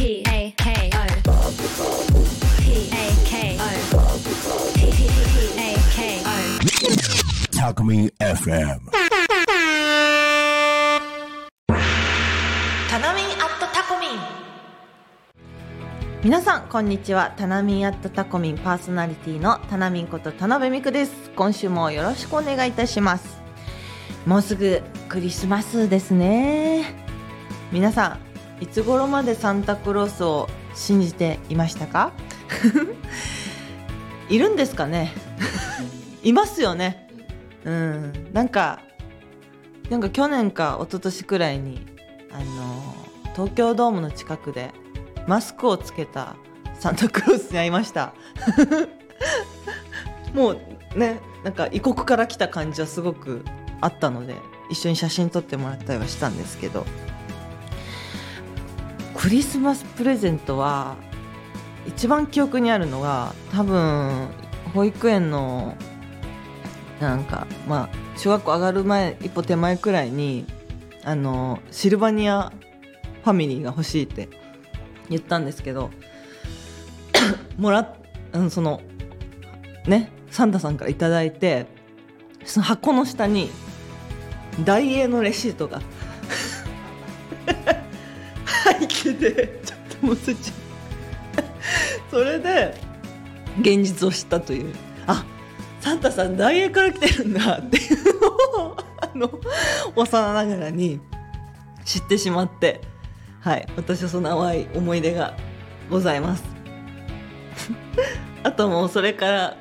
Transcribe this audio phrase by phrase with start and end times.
[0.00, 0.24] Me
[8.18, 8.80] FM.
[12.88, 14.10] タナミンアットタコミン
[16.24, 17.34] 皆さんこんにちは。
[17.36, 21.30] タナミンアットタコミンパーソナリティのタナミンこと田辺美久です。
[21.36, 23.42] 今週もよろしくお願いいたします。
[24.24, 24.80] もうすぐ
[25.10, 26.94] クリスマスですね。
[27.70, 28.29] 皆さん
[28.60, 32.12] いつ頃までサンタクロースを信じていましたか？
[34.28, 35.12] いるんですかね？
[36.22, 37.08] いますよね。
[37.64, 38.28] うん。
[38.32, 38.80] なんか
[39.88, 41.84] なんか去年か一昨年くらいに
[42.30, 42.94] あの
[43.34, 44.70] 東京ドームの近くで
[45.26, 46.36] マスクをつけた
[46.78, 48.12] サンタクロースに会いました。
[50.34, 50.58] もう
[50.96, 53.44] ねなんか異国から来た感じはすごく
[53.80, 54.36] あったので
[54.70, 56.86] 一緒に写真撮ってもらったりはしたんですけど
[59.20, 60.96] クリスマスプレゼントは
[61.86, 64.28] 一番記憶にあるのが多分
[64.72, 65.76] 保育園の
[67.00, 70.46] なんかまあ小学校上がる前一歩手前くらいに
[71.04, 72.50] あのシルバニア
[73.22, 74.30] ファミリーが欲しいって
[75.10, 75.90] 言ったんですけど
[77.58, 77.94] もらっ
[78.32, 78.80] うその
[79.86, 81.66] ねサンタさんから頂いて
[82.46, 83.50] その箱の下に
[84.64, 85.82] ダイエーのレシートが
[89.04, 90.52] 入ってて ちょっともうつっち
[92.10, 92.74] それで
[93.60, 94.74] 現実を知ったという。
[95.06, 95.24] あ
[95.80, 97.58] サンタさんダイエーから来てるんだ。
[97.58, 98.28] っていうの
[98.66, 99.30] を あの
[99.96, 101.00] 幼ながらに
[101.84, 102.80] 知ってしまって。
[103.40, 103.66] はい。
[103.76, 105.34] 私はその淡い思い出が
[105.88, 106.44] ございます。
[108.42, 109.56] あともうそれから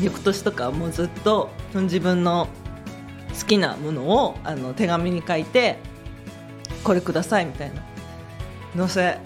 [0.00, 2.48] 翌年とかもうずっと自分の
[3.38, 5.78] 好きなものをあの手紙に書いて
[6.84, 7.82] これくださいみたいな。
[8.76, 9.18] どうせ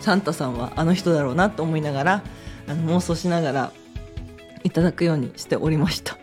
[0.00, 2.22] サンタさんはあの人だろうなと思いながら
[2.68, 3.72] あの妄想しながら
[4.62, 6.16] いただくようにしておりました。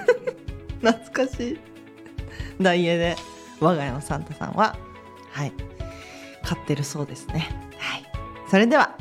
[0.80, 1.60] 懐かしい。
[2.60, 3.16] ダイエで
[3.60, 4.76] 我が家のサンタさんは
[5.32, 5.52] はい。
[6.44, 7.48] 飼ってるそうですね。
[7.78, 8.04] はい。
[8.48, 8.96] それでは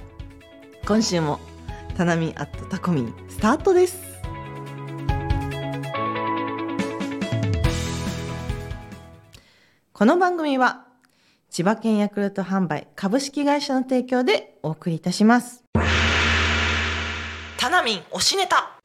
[0.87, 1.39] 今週も
[1.95, 3.99] タナミアットタコミンスタートです。
[9.93, 10.90] この番組は
[11.51, 15.65] 千葉県ヤクルト販売株式会社の提供でお送りいたします。
[17.57, 18.79] タナミン推しネタ。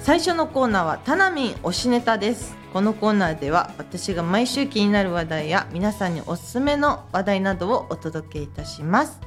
[0.00, 2.54] 最初のコーナーはタナミン推しネタです。
[2.72, 9.18] このコーナーでは私が毎週気になる話題や皆さんにおすすめの話題などをお届けいたします。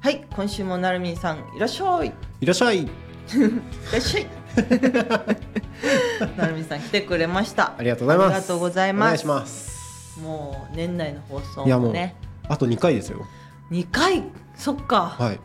[0.00, 2.06] はい今週もなるみんさんいらっしゃい。
[2.06, 4.26] いいらっしゃ いらっしゃい。
[6.38, 7.74] なるみんさん来てくれました。
[7.76, 8.28] ありがとうございます。
[8.28, 9.02] ありがとうございます。
[9.02, 9.77] お願いします
[10.22, 12.14] もう年内の放送もね。
[12.48, 13.26] あと2回ですよ。
[13.70, 14.24] 2回？
[14.56, 15.40] そっか、はい。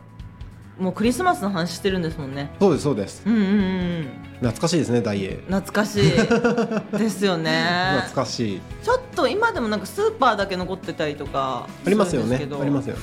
[0.78, 2.50] もうクリスマスの話してるんですもんね。
[2.58, 3.22] そうですそうです。
[3.26, 3.44] うんうんう
[4.00, 4.08] ん
[4.40, 5.44] 懐かしいですねダイエー。
[5.46, 6.02] 懐かしい。
[6.98, 7.64] ですよね。
[8.02, 8.60] 懐かしい。
[8.82, 12.36] ちょっと今でもなんかスーパーだけ残ってたりとかありますよね。
[12.36, 13.00] ありますよね。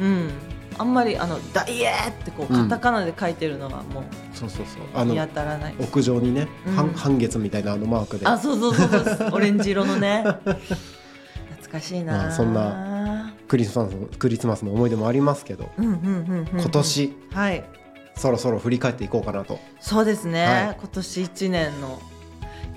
[0.00, 0.30] うん。
[0.78, 2.68] あんまりあのダイエーってこううん。
[2.68, 4.02] カタカナで書いてるのはも
[4.34, 4.82] そうそうそう。
[4.94, 6.74] あう見の当たらない、屋上にね、うん。
[6.74, 8.26] 半半月みたいなあのマークで。
[8.26, 9.30] あそうそうそうそう。
[9.34, 10.24] オレンジ色のね
[11.72, 17.64] 懐かしいな、まあそんなクリスマスのクリスマスの思い出もありますけど、今年はい。
[18.14, 19.58] そろそろ振り返っていこうかなと。
[19.80, 20.76] そうですね、はい。
[20.78, 22.02] 今年1年の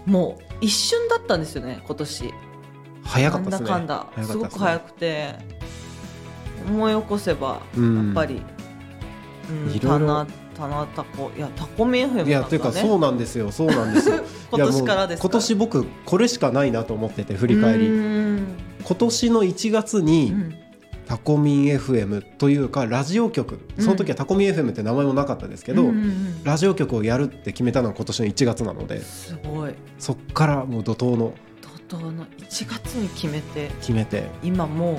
[0.06, 2.34] もう一瞬だったんですよね今年。
[3.04, 3.70] 早かったですね。
[3.70, 4.22] なんだかんだ。
[4.22, 4.24] ね。
[4.24, 5.36] すごく早くて
[6.68, 8.06] 思い起こせばうん。
[8.08, 8.42] やっぱり、
[9.50, 10.08] うん、いろいろ。
[10.08, 12.30] 棚棚タコいやタコミ FM だね。
[12.30, 14.24] いやというかそうなんですよそうなんですよ。
[14.52, 17.90] 今年からです今年僕これしかないなと思ってて振り返り
[18.86, 20.56] 今年の1月に、うん。
[21.06, 23.60] タコミン FM というかラジオ局。
[23.80, 26.44] その時はタコミン FM って名前もなかったですけど、うんうんうん。
[26.44, 29.74] ラジオ局をやるって決めたのは今年の1月なのですごい。
[30.00, 31.34] そっからもう怒涛の
[31.90, 32.26] 怒涛の。
[32.26, 33.68] 1月に決めて。
[33.82, 34.30] 決めて。
[34.42, 34.98] 今もう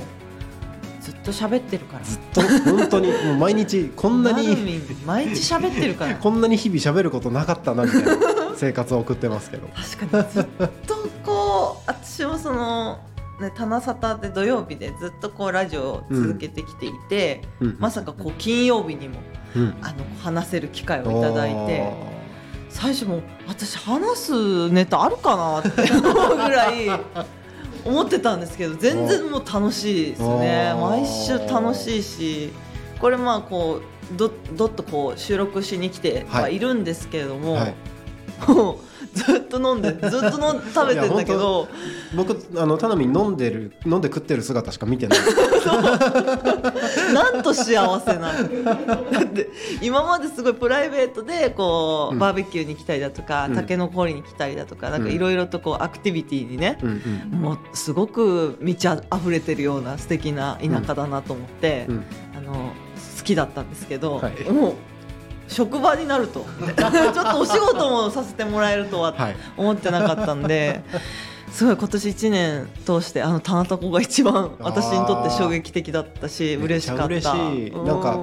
[1.03, 2.05] ずっと喋ってるから。
[2.05, 4.57] ずっと本当にもう毎日こんなに
[5.05, 6.15] 毎日喋ってるから。
[6.19, 8.17] こんなに日々喋ることなかったなみたいな
[8.57, 9.69] 生活を送ってますけど。
[9.69, 10.47] 確かにずっ
[10.87, 10.95] と
[11.25, 13.01] こう私もその、
[13.41, 19.21] ね、棚沙汰で土曜日でずっとこうラジオを続けてきていて、うんまさかこう金曜日にも
[19.55, 19.77] うん。
[19.83, 21.93] あの話せる機会をいただいて
[22.69, 26.89] 最初もう私話すネタあるかなって思うぐらい
[27.85, 30.75] 思ってたんですけど全然もう楽しいですね。
[30.79, 32.53] 毎週楽しいし
[32.99, 33.81] これまあこ
[34.15, 36.59] うどどっとこう収録しに来てはい。
[36.59, 37.75] るんですけれども、はい。
[38.49, 41.69] も うずっと飲んでずっと飲ん食べてんだけど。
[42.15, 45.19] 僕あのタナミン飲んでる飲んで食ってる姿しか見てない。
[47.13, 49.11] なんと幸せなの。
[49.11, 49.51] だって
[49.83, 52.19] 今まですごいプライベートでこう、うん。
[52.19, 53.55] バーベキューに来たりだとか、うん。
[53.55, 55.13] タケノコ掘りに来たりだとかなんかうん。
[55.13, 57.41] いろいろとこうアクティビティにね、うんうん。
[57.41, 62.05] もうすごく満ち溢れてるような素敵な田舎だなと思って、うん。
[62.37, 62.53] あの
[63.19, 64.51] 好きだったんですけど、はい。
[64.51, 64.75] もう
[65.49, 66.45] 職場になると。
[66.77, 69.37] ちょっとお仕事もさせてもらえるとははい。
[69.57, 70.83] 思ってなかったんで。
[71.53, 77.05] すごい今年1年通してあのタナタコが一番私にとって衝撃的だったしー嬉しかった。
[77.07, 77.71] 嬉しい。
[77.71, 77.87] うん。
[77.87, 78.19] なんか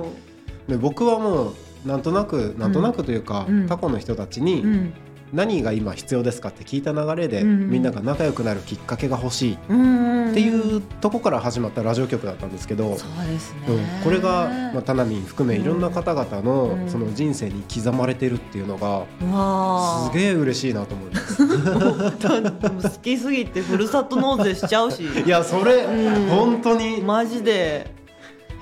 [0.67, 1.53] で僕はもう
[1.85, 3.67] なんとなくなんとなくというか、うん。
[3.67, 4.93] タコの人たちにうん
[5.33, 16.89] 何が今必要ですかって聞いた流れで、うんみんなが仲良くなるきっかけが欲しいっうんていうとこから始まったラジオ局だったんですけど、そうですね、うん、これが、まあ、タナミン含めいろんな方々のうん。
[16.89, 21.37] その人生に刻まれてるっていうのがうわすげえ嬉しいなと思います。
[22.97, 25.03] 好きすぎてふるさと納税しちゃうし。
[25.03, 26.27] いやそれ、うん。
[26.27, 27.01] 本当に。
[27.01, 28.03] マジで。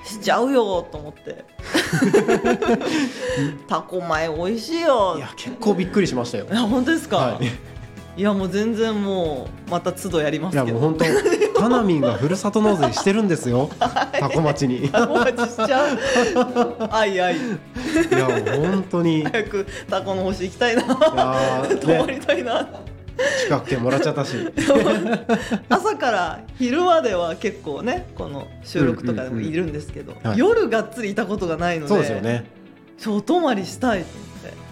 [0.04, 1.44] しちゃうよと思って
[3.68, 5.14] タコ米美味しいよ。
[5.16, 6.46] いや結構びっくりしましたよ。
[6.50, 6.54] い。
[6.54, 10.66] や本当ですか、はい、い、やもう全然もうまた都度やりまいすけど。
[10.68, 11.04] やもう本当
[11.60, 13.70] タナミンがふるさと納税してるんですよ。
[13.78, 14.86] タコ町に。
[14.86, 15.98] いお待ちしちゃう。
[16.90, 17.36] 愛愛
[18.10, 19.24] やもう本当に。
[19.24, 20.82] 早くタコの星行きたいな。
[20.82, 22.68] ー 泊まねりたいな
[23.44, 24.36] 近く券もらっちゃったし。
[25.68, 30.38] 朝から昼までは結構ねこの収録とかでもいるんですけど、はい。
[30.38, 32.44] 夜がっつりいたことがないのでそうですよね。
[32.98, 34.62] ちょお泊まりしたいと思って。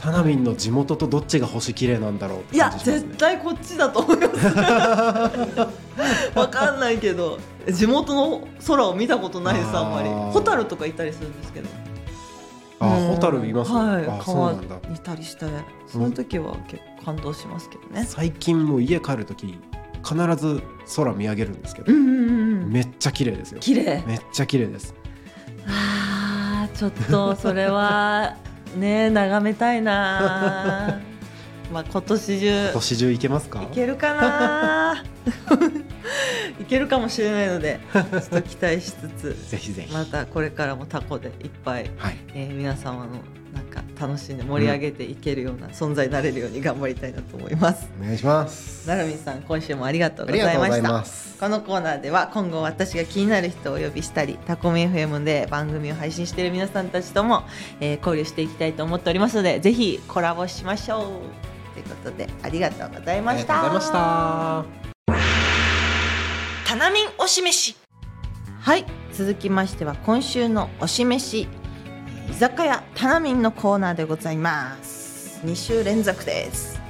[0.00, 2.70] タナミンの地元とどっちが星綺麗なんだろうっていや。
[2.70, 4.46] 絶対こっちだと思います。
[6.38, 7.38] わかんないけど
[7.70, 10.08] 地元の空を見たことないですあんまり。
[10.08, 11.68] ホタルとかいたりするんですけど
[12.80, 13.72] あうんホタルいます？
[13.72, 14.78] はいあそう川なんだ。
[14.88, 15.46] にいたりして
[15.86, 19.46] その時は結構感動しますけどね最近もう家帰るとき
[20.02, 20.62] 必ず
[20.96, 22.18] 空見上げるんですけど、うんうんうん
[22.62, 23.60] うんめっちゃ綺麗ですよ。
[23.60, 24.94] 綺麗めっちゃ綺麗です。
[25.66, 28.36] あーちょっとそれは
[28.76, 31.00] ね眺めたいな
[31.74, 33.60] まあ今年中年中行けますか？
[33.62, 33.66] い？
[33.74, 35.04] けるかな
[36.60, 39.92] い けるかもしれないのでちょっと期待しつつ ぜひぜひ。
[39.92, 42.16] またこれからもタコでいっぱい、はい。
[42.34, 43.08] えー皆様の
[43.54, 47.88] なんか楽しんで盛り上げていけるような存在になれるように頑張りたいなと思います。
[48.00, 48.88] お願いします。
[48.88, 51.04] なるみさん今週もありがとうあございました。
[51.40, 57.44] このコーナーでは今後私が気になる人をお呼びしたりタコミ FM で番組を配信している皆さんたちとも、
[57.80, 63.60] えー交流していきたいと思っておりますのでぜひコラボしましょうということでありがとうございました。
[63.60, 64.64] ありがとうございま
[65.02, 65.04] し
[66.64, 66.70] た。
[66.70, 67.76] タナミン推し飯。
[68.60, 71.40] はい続きましては今週の推し飯。
[71.42, 75.40] えー居酒屋タナミンのコーナーでございます。
[75.44, 76.80] 2週連続です。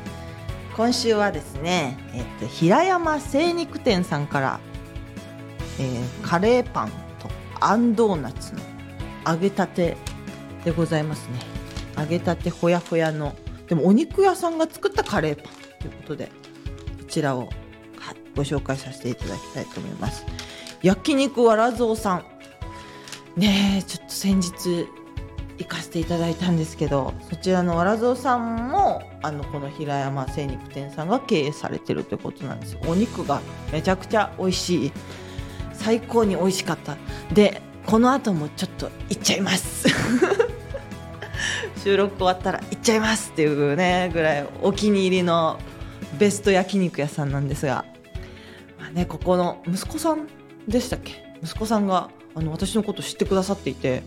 [0.76, 4.60] 今週はですね、えっと平山精肉店さんから、
[5.80, 7.28] えーカレーパンと
[7.60, 8.60] あんドーナツの
[9.26, 9.96] 揚げたて
[10.64, 11.40] でございますね。
[11.98, 13.34] 揚げたてほやほやの
[13.68, 17.48] でもお肉屋さんが作ったカレーパンということでこちらを、
[18.34, 20.26] ご紹介させていただきたいと思います。
[20.82, 22.24] 焼肉わらぞうさん。
[23.36, 24.86] ねえちょっと先日
[25.58, 32.72] 行かせていただいたんですけどそちらのわらぞうさんもあのこの平山精肉店さんが経営されてるということなんです。
[32.74, 33.40] よお肉が
[33.72, 34.92] めちゃくちゃ美味しい。
[35.72, 36.96] 最高に美味しかった。
[37.32, 39.88] でこの後もちょっと行っちゃいます。
[41.82, 45.58] 収録終わったら行っちゃいますっていうねぐらいお気に入りの
[46.18, 47.84] ベスト焼肉屋さんなんですが、
[48.78, 50.26] まあね、ここの息子さん
[50.68, 51.24] でしたっけ？
[51.42, 54.02] 息子さんがあの私のこと知ってくださっていて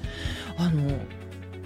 [0.58, 0.92] あの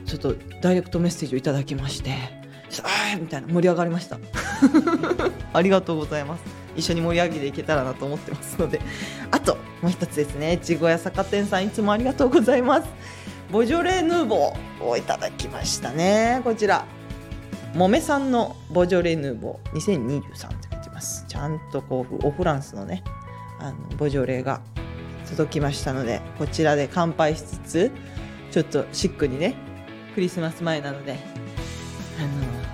[0.05, 2.11] ちょっとダイレクトメッセージをいただきまして
[2.83, 4.17] 「あーみたいな盛り上がりました。
[5.53, 6.43] ありがとうございます。
[6.75, 8.79] 一緒に盛り上げていけたらなと思ってますので。
[9.29, 10.53] あともう一つですね。
[10.53, 12.87] 越後屋酒店さんいつもありがとうございます。
[13.51, 16.39] ボジョレ・ヌーボーをいただきましたね。
[16.43, 16.85] こちら。
[17.75, 21.25] もめさんのボジョレ・ヌーボー2023って書いてます。
[21.27, 23.03] ちゃんとこうオフランスのね
[23.59, 24.61] あのボジョレが
[25.29, 27.91] 届きましたのでこちらで乾杯しつつ
[28.51, 29.55] ちょっとシックにね
[30.15, 31.15] クリスマス前なのであ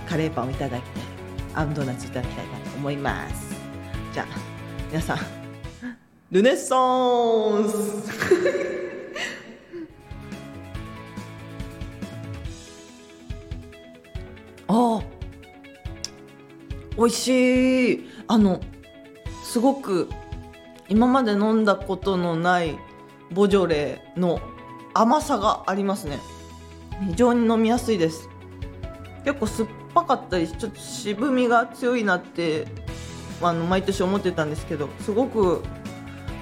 [0.02, 1.04] のカレーパンをいただきたい
[1.56, 3.56] アンドーナツいただきたいなと思います。
[4.14, 4.26] じゃあ
[4.90, 5.18] 皆さん。
[6.30, 8.78] ルネッサンス!
[14.68, 15.02] あ
[16.98, 18.10] 美味しい。
[18.28, 18.60] あの
[19.44, 20.10] すごく
[20.90, 22.78] 今まで飲んだことのない
[23.32, 24.42] ボジョレの
[24.94, 26.20] 甘さがありますね。
[27.10, 28.30] 非常に飲みやすいです。
[29.24, 32.68] 結構酸っぱかったりちょっと渋みが強いなって
[33.42, 35.64] あの毎年思ってたんですけどすごく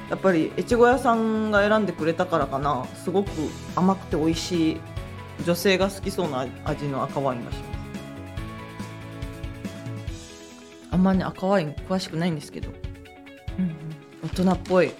[0.10, 2.86] やっぱり越後屋さんが選んでくれたからかな。
[3.04, 3.30] すごく
[3.76, 4.82] 甘くて美味しい
[5.46, 7.75] 女性が好きそうな味の赤ワインがします。
[10.96, 12.70] あんまり、ね、赤ワイン詳しくないんですけど、
[13.60, 13.76] うんうん、
[14.24, 14.94] 大人っぽい。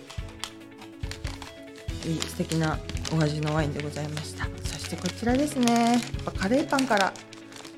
[2.06, 2.78] いい素敵な
[3.14, 4.46] お味のワインでございました。
[4.66, 5.94] そしてこちらですね。
[5.94, 7.14] やっぱカレーパンから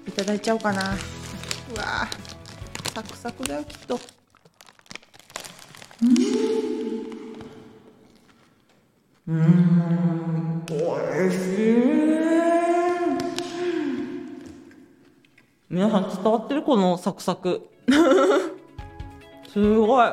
[0.07, 0.81] いただいちゃおうかな。
[0.81, 0.85] う
[1.77, 3.99] わーサクサクだよきっと。
[9.27, 10.65] うん。
[10.71, 10.73] お
[11.27, 11.77] いしい。
[15.69, 16.63] 皆さん伝わってる？
[16.63, 17.69] このサクサク
[19.47, 20.09] すごい。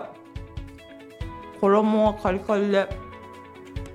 [1.60, 3.04] 衣はカリカリで。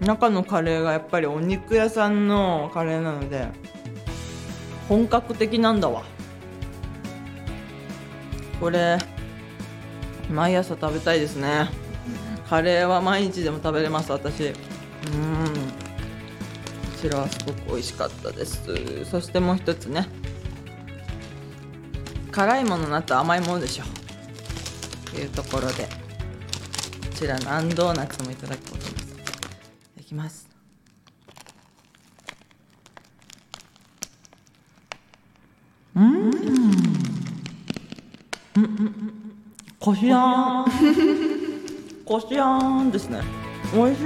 [0.02, 3.50] 中のカレーがやっぱりお肉屋さんのカレーなので
[4.88, 6.04] 本格的なんだわ。
[8.62, 8.98] これ
[10.32, 11.70] 毎朝食べたいですね。
[12.50, 14.46] カレーは毎日でも食べれます私。
[14.46, 14.54] うん。
[14.54, 14.54] こ
[17.02, 18.64] ちらはすごく美味しかったです。
[19.06, 20.08] そしてもう一つね。
[22.32, 23.99] 辛いものなと甘いものでしょ。
[25.12, 25.90] というところでこ
[27.16, 29.06] ちらのあんドーナツもいただこうと思います。
[29.06, 29.22] いた
[29.98, 30.48] だきます
[35.96, 36.32] うん。
[39.80, 40.66] こしあん。
[42.06, 42.92] こしあん。
[42.92, 43.22] ですね
[43.74, 44.06] 美味しい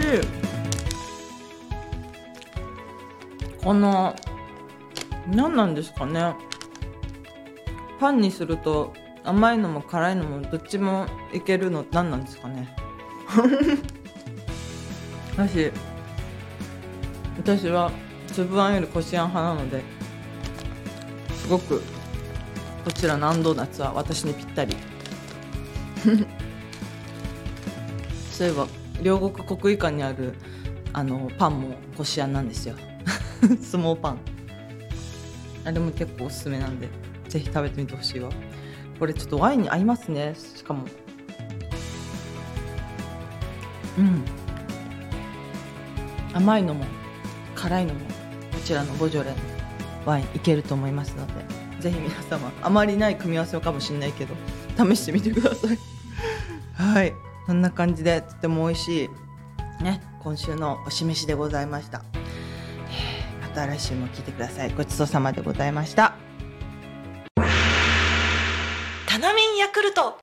[3.63, 4.15] この
[5.27, 5.73] 何なん。
[5.75, 6.35] ですかね
[7.99, 8.93] パンにすると
[9.23, 12.75] 甘いのも辛いのもどっちもいけるの何なんですかね。
[15.37, 15.71] 私
[17.37, 17.91] 私は
[18.27, 19.81] 粒あんよりこしあん派なので
[21.35, 21.81] すごく
[22.83, 24.75] こちらのあんドーナツは私にぴったり。
[28.31, 28.67] そういえば
[29.01, 30.33] 両国国技館にある
[30.91, 32.75] あのパンもこしあんなんですよ。
[33.61, 34.17] 相撲パン。
[35.65, 36.89] あれも結構おすすめなんで
[37.29, 38.29] ぜひ食べてみてほしいわ。
[39.03, 40.33] これちょっとワインに合いますね。
[40.33, 40.85] しかも。
[43.97, 44.23] うん。
[46.33, 46.85] 甘いのも
[47.53, 49.35] 辛いのもこちらのボジョレの
[50.05, 51.33] ワインいけると思いますので
[51.81, 54.33] ぜひ皆様あまりない組み合わせかもしれないけど
[54.77, 55.77] 試してみてください。
[56.81, 57.13] はい。
[57.45, 59.09] こんな感じでとても美味し
[59.81, 62.05] いね今週のお示しでございました。
[63.43, 64.71] また来週も聞いてください。
[64.71, 66.22] ごちそうさまでございました。
[69.83, 70.17] ルト。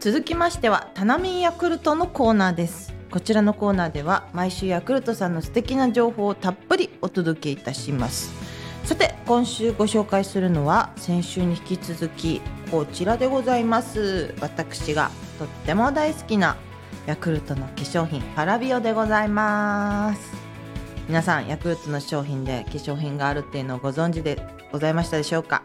[0.00, 2.94] 続きましてはタナミンヤクルトのコーナーです。
[3.10, 8.34] こちらのコーナーでは毎週ヤクルトさんの素敵な情報をたっぷりお届けいたします。
[8.84, 14.34] さて今週ご紹介するのは先週に引き続きこちらでございます。
[14.40, 16.56] 私がとっても大好きな
[17.06, 20.34] ヤクルトの化粧品パラビオでございます。
[21.08, 24.38] 皆さんヤクルトの商品で化粧品があるっていうのをご存知で
[24.70, 25.62] ございましたでしょうか？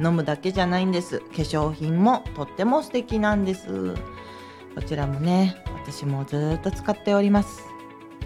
[0.00, 1.20] 飲むだけじゃないんです。
[1.20, 3.94] 化粧品もとっても素敵なんです。
[4.74, 7.62] こちらもね私もずっと使っております。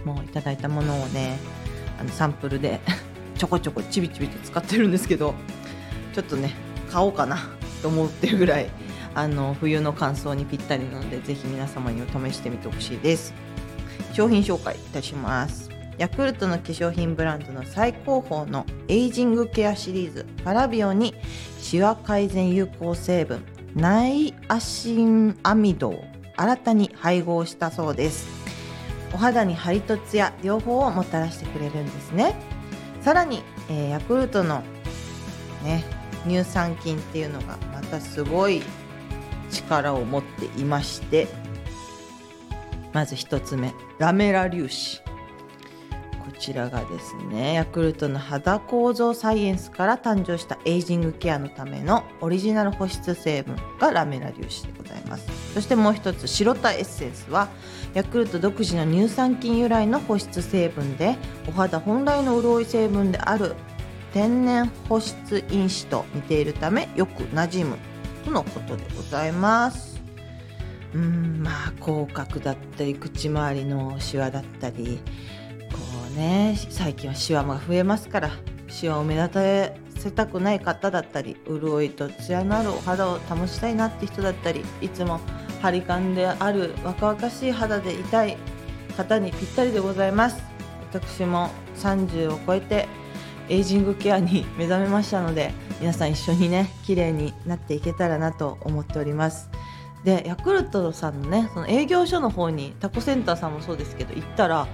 [0.05, 1.39] もういただいたものをね
[1.99, 2.81] あのサンプルで
[3.37, 5.35] ちょこちょこちびちびと使ってるんですけど
[6.15, 6.55] ちょっとね
[6.91, 7.39] 買おうかな
[7.83, 8.69] と思ってるぐらい
[9.15, 13.35] あの冬の乾燥にぴったりなのでぜひ皆様にも試してみてほしいです。
[14.13, 15.74] 商品紹介いたします。
[15.99, 21.15] ヤクルトの化粧品ブランドの最高峰のエイジングケアシリーズパラビオに
[21.61, 26.05] シワ改善有効成分ナイアシンアミドを
[26.37, 28.27] 新たに配合したそうです。
[29.13, 32.35] お肌にハリとツヤ両方をもたらしてくれるんですね。
[33.01, 34.63] さらに、えーヤクルトの
[35.63, 35.85] ね
[36.27, 38.63] 乳酸菌っていうのがまたすごい
[39.51, 41.29] 力を持っていまして
[42.93, 45.04] まず一つ目ラメラ粒子。
[46.35, 55.27] ちらがですねヤクルトの肌構造サイエンスから誕生したエイジングケアのためのオリジナル保湿成分がラメラ粒子でございます。
[55.55, 57.49] そしてもう一つ白田エッセンスは
[57.95, 61.17] ヤクルト独自の乳酸菌由来の保湿成分で
[61.49, 63.55] お肌本来の潤い成分である
[64.13, 67.79] 天然保湿因子と似ているためよく馴染む
[68.25, 69.95] とのことでございます。
[70.95, 75.01] うんまあ口角だったり口周りのシワだったり
[76.15, 76.57] ね。
[76.71, 78.31] 最近はシワも増えますから
[78.69, 85.21] シワを目立たせたくない方だったり潤いとツヤのあるお肌を保ちたいなって人だったりいつも
[85.63, 88.37] 張り感である若々しい肌でいたい
[88.97, 90.43] 方にぴったりでございます。
[90.93, 92.87] 私も30を超えて
[93.49, 99.51] エイジングケアに目覚めましたので皆さん一緒にね綺麗になっていけたらなと思っております。
[100.05, 104.69] でヤクルトさんのねその営業所の方にタコセンターさんもそうですけど行ったら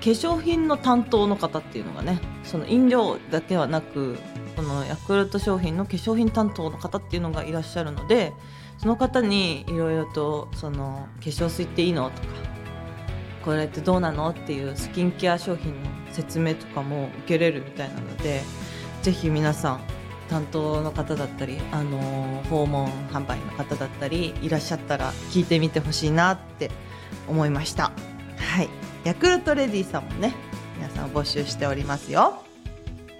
[0.00, 4.18] 化粧品の担当の方っていうのがねその飲料だけはなく
[4.54, 8.32] このヤクルト商品の化粧品担当の方っていうのがいらっしゃるので
[8.78, 12.28] その方にいろいろとその化粧水っていいのとか
[13.44, 18.42] これってどうなのっていうスキンケア商品の説明とかも受けれるみたいなので
[19.02, 19.80] ぜひ皆さん
[20.28, 26.70] 担当の方だったり、あの訪問販売の方だったりいらっしゃったら聞いてみてほしいなって
[27.28, 27.92] 思いました。
[28.36, 28.85] はい。
[29.06, 30.34] ヤクルトレディさんもね
[30.76, 32.42] 皆さん募集しておりますよ、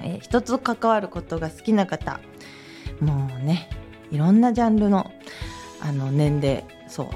[0.01, 2.19] えー人と関わることが好きな方
[3.01, 3.71] もうね
[4.11, 5.13] いろんなジャンルの
[5.81, 7.07] あの年齢そう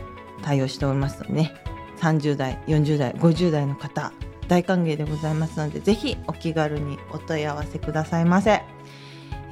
[0.45, 1.55] 対応しておりますのでね
[1.99, 4.13] 30代40代50代の方
[4.47, 8.63] 大歓迎でございますのでぜひお気軽にお問い合わせくださいませ、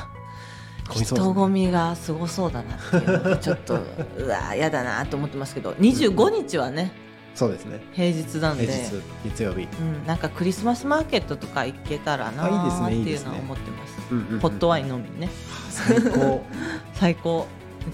[0.95, 3.79] 人混みがすごそうだなっていうちょっと
[4.17, 6.93] うわやだなと思ってますけど25日はね
[7.35, 7.81] そうですね。
[7.93, 8.67] 平日なんで。
[8.67, 9.69] 平日月曜日。
[9.81, 13.99] うん、なんかクリスマスマーケットとか行けたらなあいいですねーっていうのは思ってます。
[14.11, 14.41] うんうんうん。
[14.41, 15.29] ホットワイン飲みにね
[15.71, 16.45] 最高。
[16.95, 17.47] 最高。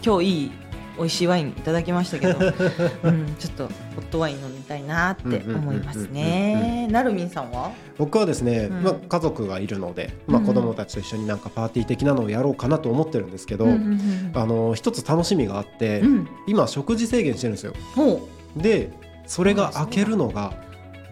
[0.04, 0.52] 今日いい
[0.96, 2.38] 美味しいワインいただきましたけど、
[3.02, 6.86] うん、ちょっとホットワイン飲みたいなって思いますね。
[6.88, 7.72] なるみんさんは？
[7.98, 8.82] 僕はですね、うん。
[8.84, 16.06] まあ、家族がいるので、まあ、うん子供たちと一緒になんかパーティー的なのをやろうかなと思ってるんですけど、あの一つ楽しみがあって、うん。
[16.06, 17.72] うん今食事制限してるんですよ。
[17.96, 18.90] ほで
[19.26, 20.54] それが開けるのが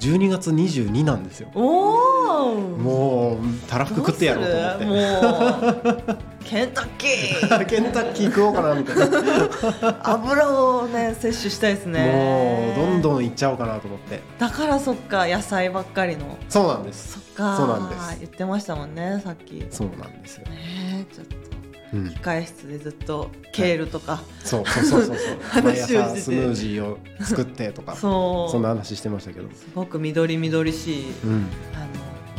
[0.00, 1.48] 12月22なんですよ。
[1.54, 4.84] うおおもうたらふく食ってやろうと思って。
[4.84, 6.18] もう。
[6.44, 7.66] ケンタッキー。
[7.66, 10.00] ケンタッキー食おうかなみたいな。
[10.02, 12.74] 油をね摂取したいですね。
[12.76, 14.20] もうどんどんいっちゃおうかなと思って。
[14.38, 16.36] だからそっか野菜ばっかりの。
[16.48, 17.12] そうなんです。
[17.12, 18.16] そっかそうなんです。
[18.18, 19.54] 言ってましたもんねさっき。
[19.54, 21.36] ねそうなんですよ、えちょっと。
[21.36, 21.51] うん、
[21.92, 25.16] 控え室でずっとケールとか、そうそうそうそう。
[25.16, 28.50] そう毎朝スムージーを作ってとかそう。
[28.50, 31.86] そんな話してましたけど、すごく緑緑しいうん、あの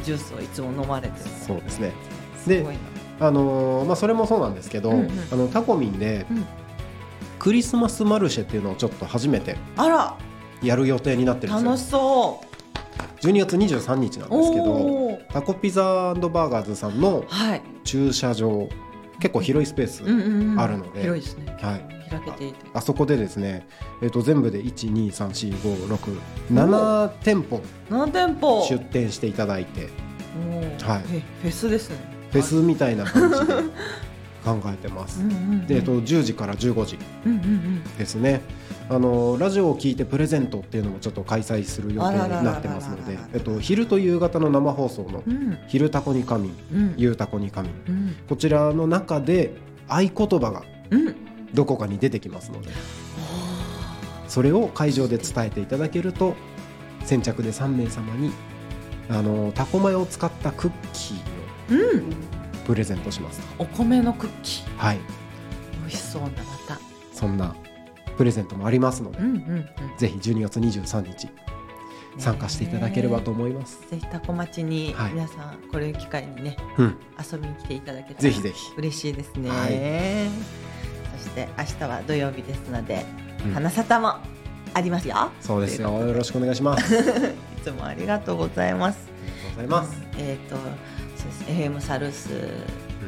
[0.04, 1.92] ジュースをいつも飲まれてそうですね。
[2.44, 2.80] すごいな。
[3.28, 6.46] あのーまあ、それもそうなんですけど、あのタコミンで、うん。
[7.38, 10.18] クリスマスマルシェっていうのをちょっと初めてあら。
[10.64, 11.72] やる予定になってるんですよ。
[11.72, 12.54] 楽しそう。
[13.24, 18.68] 12月23日なんですけどタコピザバーガーズさんのはい、駐車場
[19.24, 20.08] 結構広いスペース、あ
[20.68, 21.00] るので。
[21.00, 21.86] 広いですね、はい。
[22.10, 22.66] 開けていて。
[22.74, 23.66] あそこでですね、
[24.02, 28.66] えっと全部で1234567店舗何店舗。
[28.68, 29.88] 出店していただいて。
[30.84, 31.04] はい。
[31.14, 31.96] えフェスですね。
[32.32, 33.54] フェスみたいな感じで
[34.44, 35.22] 考えてます。
[35.22, 35.32] うん。
[35.32, 35.68] うんうん。
[35.68, 37.84] で、えっと、10時から15時うんうんうん。
[37.98, 38.42] ですね。
[38.90, 47.70] あのラジオを聞いてプレゼントっていうのもちょっと開催する予定になってますのでえっと、昼と夕方の生放送のうん「昼タコに神」うん「ゆうタコに神。
[47.88, 49.56] うん」こちらの中で
[49.88, 51.16] 合言葉がうん。
[51.54, 52.70] どこかに出てきますので
[54.28, 56.34] それを会場で伝えていただけると
[57.06, 58.32] 先着で3名様に
[59.10, 62.00] あのタコマヨを使ったクッキーうん。
[62.00, 62.04] を
[62.66, 63.40] プレゼントします。
[63.42, 64.78] とお米のクッキー。
[64.78, 65.00] はい。
[65.80, 66.36] 美味しそうなま
[66.68, 66.80] た。
[67.14, 67.56] そんな
[68.18, 69.68] プレゼントもありますので、うんうんうん。
[69.98, 71.30] ぜひ12月23日
[72.18, 73.82] 参加していただければと思います。
[73.90, 75.14] ぜひタコ町にはい。
[75.14, 78.74] 皆さんこれを機会にねうん、遊びに来ていただけたらぜひぜひ。
[78.78, 79.70] 嬉しいですね、はい。
[81.18, 83.06] そして明日は土曜日ですので、
[83.46, 83.54] うん。
[83.54, 84.16] 花沙汰も
[84.74, 85.32] ありますよ。
[85.42, 85.92] そうですよ。
[85.92, 86.98] よろしくお願いします。
[86.98, 89.08] ありがとういつもありがとうございます。
[89.56, 90.02] ございます。
[90.18, 90.66] えっ、とそう
[91.24, 92.30] です FM サルース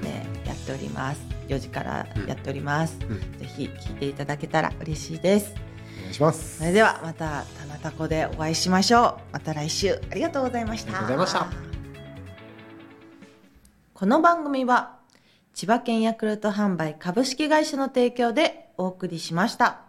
[0.01, 1.21] でやっております。
[1.47, 3.19] 4時からやっております、うん。
[3.39, 5.53] ぜひ聞いていただけたら嬉しいです。
[5.99, 6.57] お願いします。
[6.57, 6.63] そ。
[6.63, 9.33] れではまたたなたこでお会いしましょう。
[9.33, 10.01] また来週。
[10.11, 10.91] ありがとうございました。
[10.91, 11.75] ありがとうございました。
[13.93, 14.97] この番組は
[15.53, 19.79] 千葉県ヤクルト販売株式会社の提供でお送りしました.